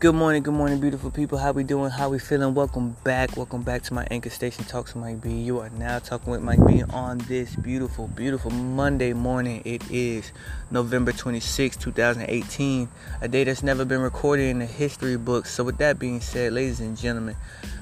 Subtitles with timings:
[0.00, 1.36] Good morning, good morning, beautiful people.
[1.36, 1.90] How we doing?
[1.90, 2.54] How we feeling?
[2.54, 3.36] Welcome back.
[3.36, 5.30] Welcome back to my anchor station, Talks with Mike B.
[5.30, 9.60] You are now talking with Mike B on this beautiful, beautiful Monday morning.
[9.66, 10.32] It is
[10.70, 12.88] November 26, 2018,
[13.20, 15.52] a day that's never been recorded in the history books.
[15.52, 17.36] So, with that being said, ladies and gentlemen,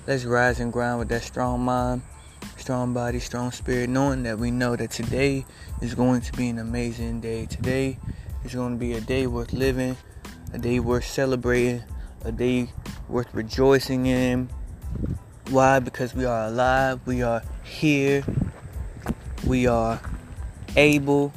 [0.09, 2.03] let's rise and grind with that strong mind,
[2.57, 5.47] strong body, strong spirit, knowing that we know that today
[5.81, 7.47] is going to be an amazing day.
[7.47, 7.97] Today
[8.45, 9.97] is going to be a day worth living,
[10.53, 11.85] a day worth celebrating
[12.25, 12.69] a day
[13.09, 14.49] worth rejoicing in.
[15.51, 15.79] Why?
[15.79, 18.25] Because we are alive, we are here,
[19.47, 20.01] we are
[20.77, 21.33] able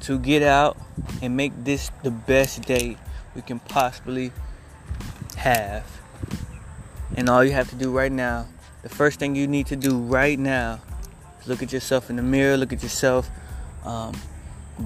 [0.00, 0.78] to get out
[1.20, 2.96] and make this the best day
[3.34, 4.32] we can possibly
[5.36, 5.84] have.
[7.16, 8.46] And all you have to do right now,
[8.82, 10.80] the first thing you need to do right now
[11.40, 13.30] is look at yourself in the mirror, look at yourself
[13.84, 14.14] um,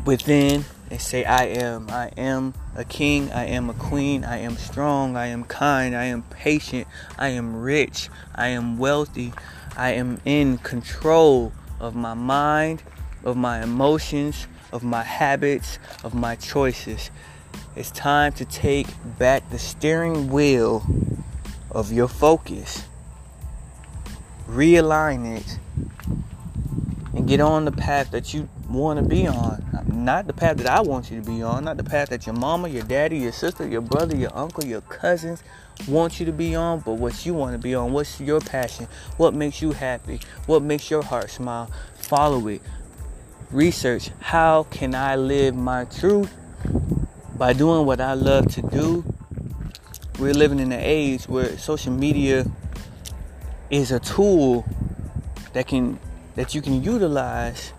[0.04, 1.88] within and say, I am.
[1.90, 3.32] I am a king.
[3.32, 4.24] I am a queen.
[4.24, 5.16] I am strong.
[5.16, 5.96] I am kind.
[5.96, 6.86] I am patient.
[7.18, 8.10] I am rich.
[8.34, 9.32] I am wealthy.
[9.76, 12.82] I am in control of my mind,
[13.24, 17.10] of my emotions, of my habits, of my choices.
[17.74, 18.86] It's time to take
[19.18, 20.84] back the steering wheel
[21.70, 22.84] of your focus,
[24.46, 25.58] realign it,
[27.14, 29.71] and get on the path that you want to be on.
[29.92, 32.34] Not the path that I want you to be on, not the path that your
[32.34, 35.42] mama, your daddy, your sister, your brother, your uncle, your cousins
[35.86, 37.92] want you to be on, but what you want to be on.
[37.92, 38.88] What's your passion?
[39.16, 40.20] What makes you happy?
[40.46, 41.70] What makes your heart smile?
[41.96, 42.62] Follow it.
[43.50, 46.32] Research how can I live my truth
[47.36, 49.04] by doing what I love to do.
[50.18, 52.46] We're living in an age where social media
[53.68, 54.64] is a tool
[55.52, 55.98] that can
[56.36, 57.72] that you can utilize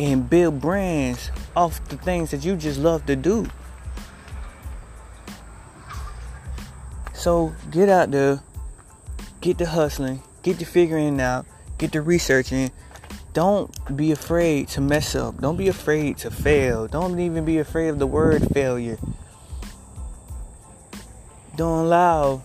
[0.00, 3.46] and build brands off the things that you just love to do.
[7.12, 8.40] So get out there,
[9.42, 11.44] get the hustling, get the figuring out,
[11.76, 12.70] get the researching.
[13.34, 15.38] Don't be afraid to mess up.
[15.38, 16.88] Don't be afraid to fail.
[16.88, 18.96] Don't even be afraid of the word failure.
[21.56, 22.40] Don't allow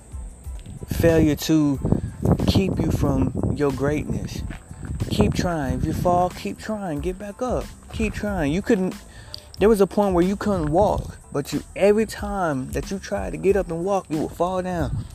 [0.87, 1.79] failure to
[2.47, 4.41] keep you from your greatness
[5.15, 5.79] keep trying.
[5.79, 6.99] If you fall, keep trying.
[6.99, 7.63] Get back up.
[7.93, 8.51] Keep trying.
[8.51, 8.95] You couldn't.
[9.59, 13.31] There was a point where you couldn't walk, but you every time that you tried
[13.31, 15.05] to get up and walk, you would fall down.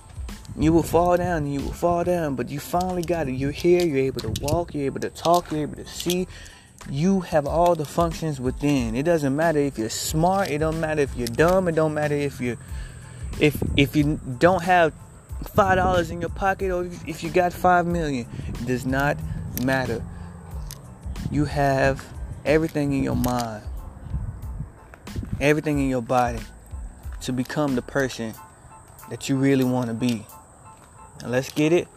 [0.56, 3.33] You will fall down and you will fall down, but you finally got it.
[3.33, 3.84] You're here.
[3.87, 4.75] You're able to walk.
[4.75, 5.50] You're able to talk.
[5.50, 6.27] You're able to see.
[6.88, 8.97] You have all the functions within.
[8.97, 10.49] It doesn't matter if you're smart.
[10.50, 11.69] It don't matter if you're dumb.
[11.69, 12.56] It don't matter if you're
[13.38, 14.94] if if you don't have
[15.55, 18.27] five dollars in your pocket or if you got five million.
[18.49, 19.19] It does not
[19.62, 20.03] matter.
[21.31, 22.05] You have
[22.44, 23.62] everything in your mind,
[25.41, 26.41] everything in your body
[27.22, 28.34] to become the person
[29.11, 30.27] that you really want to be.
[31.22, 31.88] And let's get it.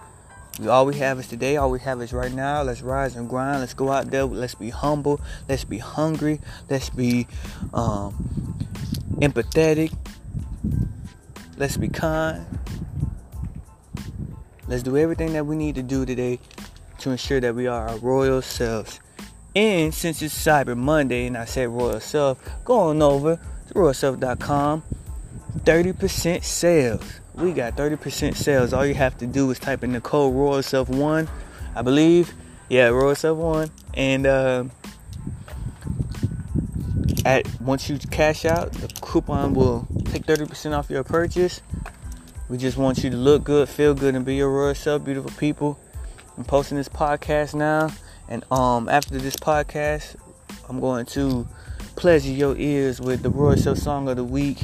[0.68, 1.58] All we have is today.
[1.58, 2.62] All we have is right now.
[2.62, 3.62] Let's rise and grind.
[3.62, 4.25] Let's go out there.
[4.25, 5.20] Let's be humble.
[5.50, 6.41] Let's be hungry.
[6.70, 7.28] Let's be
[7.74, 8.58] um,
[9.16, 9.96] empathetic.
[11.58, 12.46] Let's be kind.
[14.68, 16.40] Let's do everything that we need to do today
[17.03, 19.00] to ensure that we are our royal selves.
[19.56, 24.84] And since it's Cyber Monday and I said royal self, go on over to royalself.com.
[25.59, 27.19] 30% sales.
[27.36, 28.74] We got 30% sales.
[28.74, 31.28] All you have to do is type in the code Royal Self One,
[31.75, 32.34] I believe.
[32.69, 34.66] Yeah, Royal Self One, and uh,
[37.25, 41.62] at once you cash out, the coupon will take 30% off your purchase.
[42.50, 45.31] We just want you to look good, feel good, and be your royal self, beautiful
[45.31, 45.80] people.
[46.36, 47.92] I'm posting this podcast now,
[48.28, 50.16] and um, after this podcast,
[50.68, 51.48] I'm going to
[51.96, 54.58] pleasure your ears with the Royal Self Song of the Week,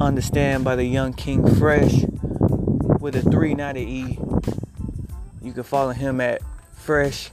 [0.00, 2.04] Understand by the Young King Fresh,
[2.98, 4.18] with a 3, not E.
[5.40, 7.30] You can follow him at Fresh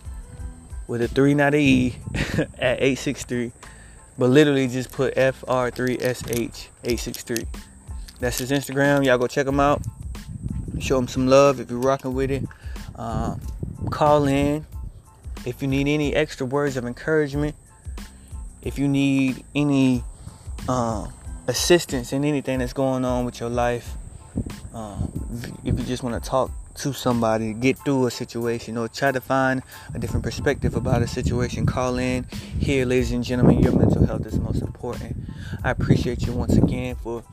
[0.85, 1.95] with a 3, not E
[2.59, 3.51] at 863.
[4.15, 7.45] But literally just put FR3SH 863.
[8.19, 9.03] That's his Instagram.
[9.03, 9.81] Y'all go check him out.
[10.79, 12.43] Show him some love if you're rocking with it.
[12.95, 13.41] Um,
[13.91, 14.65] call in
[15.45, 17.55] if you need any extra words of encouragement,
[18.61, 20.03] if you need any
[20.69, 21.07] uh,
[21.47, 23.95] assistance in anything that's going on with your life,
[24.73, 24.97] uh,
[25.65, 29.19] if you just want to talk to somebody, get through a situation, or try to
[29.19, 29.61] find
[29.93, 32.23] a different perspective about a situation, call in.
[32.59, 35.15] Here, ladies and gentlemen, your mental health is most important.
[35.63, 37.23] I appreciate you once again for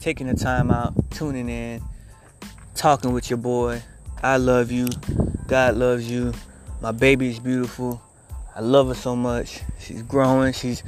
[0.00, 1.82] taking the time out, tuning in,
[2.74, 3.82] talking with your boy.
[4.22, 4.88] I love you.
[5.46, 6.32] God loves you.
[6.80, 8.02] My baby is beautiful.
[8.54, 9.60] I love her so much.
[9.78, 10.52] She's growing.
[10.52, 10.82] She's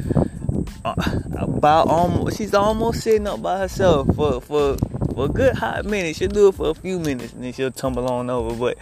[0.84, 0.94] uh,
[1.34, 2.38] about almost.
[2.38, 4.76] She's almost sitting up by herself for for
[5.14, 6.16] for a good hot minute.
[6.16, 8.56] She'll do it for a few minutes and then she'll tumble on over.
[8.56, 8.78] But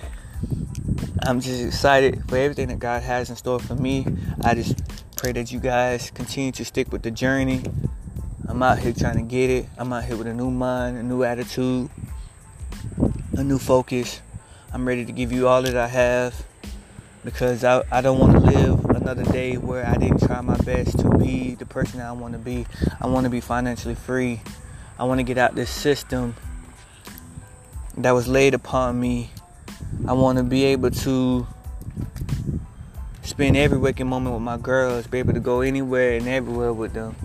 [1.24, 4.06] I'm just excited for everything that God has in store for me.
[4.42, 4.80] I just
[5.16, 7.62] pray that you guys continue to stick with the journey.
[8.48, 9.66] I'm out here trying to get it.
[9.76, 11.90] I'm out here with a new mind, a new attitude,
[13.36, 14.22] a new focus.
[14.70, 16.44] I'm ready to give you all that I have
[17.25, 20.99] because I, I don't want to live another day where I didn't try my best
[20.99, 22.67] to be the person I want to be.
[23.00, 24.43] I want to be financially free.
[24.99, 26.37] I want to get out this system
[27.97, 29.31] that was laid upon me.
[30.06, 31.47] I want to be able to
[33.23, 36.93] spend every waking moment with my girls, be able to go anywhere and everywhere with
[36.93, 37.17] them.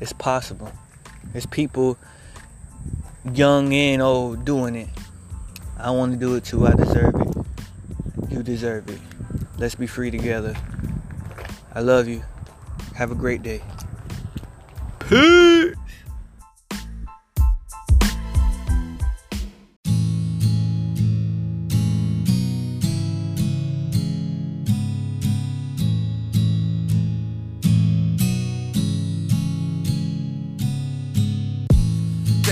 [0.00, 0.72] It's possible.
[1.32, 1.96] There's people
[3.32, 4.88] young and old doing it.
[5.82, 6.64] I want to do it too.
[6.64, 8.30] I deserve it.
[8.30, 9.00] You deserve it.
[9.58, 10.54] Let's be free together.
[11.74, 12.22] I love you.
[12.94, 13.62] Have a great day.
[15.00, 15.74] Peace.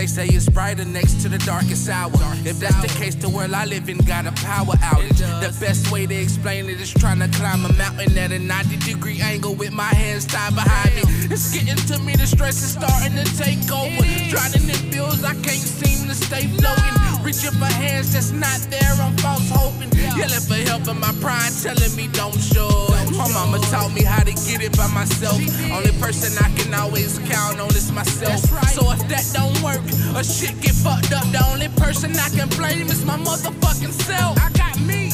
[0.00, 2.11] They say it's brighter next to the darkest hour.
[2.47, 5.19] If that's the case, the world I live in got a power outage.
[5.19, 8.79] The best way to explain it is trying to climb a mountain at a 90
[8.79, 11.02] degree angle with my hands tied behind me.
[11.29, 14.00] It's getting to me, the stress is starting to take over.
[14.32, 16.97] Drowning in bills, I can't seem to stay floating.
[17.23, 19.93] Reaching for hands that's not there, I'm false hoping.
[20.17, 22.88] Yelling for help, and my pride telling me don't show.
[23.20, 25.37] My mama taught me how to get it by myself.
[25.70, 28.41] Only person I can always count on is myself.
[28.73, 29.85] So if that don't work,
[30.17, 34.39] or shit get fucked up, the only person I can blame is my motherfucking self.
[34.39, 35.11] I got me.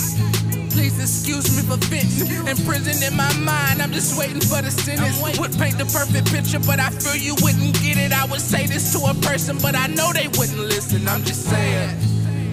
[0.71, 2.29] Please excuse me for venting.
[2.47, 5.21] In prison in my mind, I'm just waiting for the sentence.
[5.39, 8.13] Would paint the perfect picture, but I feel you wouldn't get it.
[8.13, 11.09] I would say this to a person, but I know they wouldn't listen.
[11.09, 11.91] I'm just saying.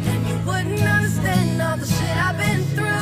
[0.05, 2.92] And you wouldn't understand all the shit I've been through.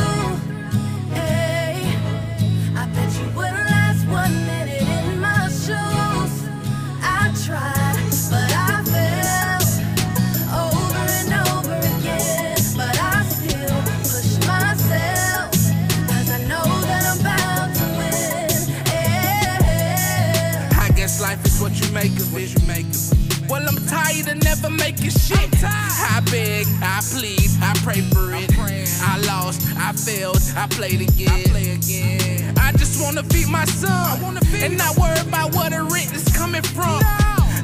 [29.91, 31.27] I failed, I played again.
[31.27, 32.57] I play again.
[32.57, 36.15] I just wanna feed my son I feed and not worry about where the rent
[36.15, 37.01] is coming from.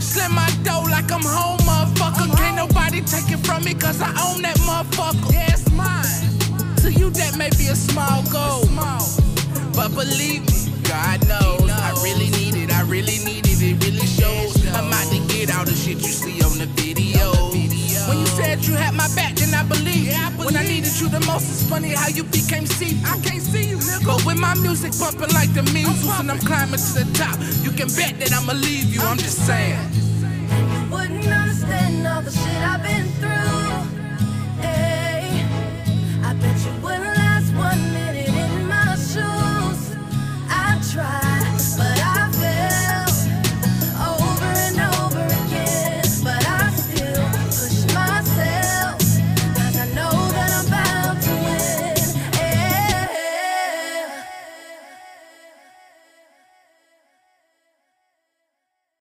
[0.02, 2.36] Slam my dough like I'm home, motherfucker.
[2.36, 5.32] Can't nobody take it from me, cause I own that motherfucker.
[5.32, 6.76] Yeah, it's mine.
[6.84, 8.68] To you, that may be a small goal.
[9.74, 10.57] But believe me,
[21.00, 23.00] You the most, it's funny how you became see.
[23.06, 24.06] I can't see you, nigga.
[24.06, 27.70] But with my music bumping like the measles, and I'm climbing to the top, you
[27.70, 29.02] can bet that I'ma leave you.
[29.02, 30.07] I'm just saying.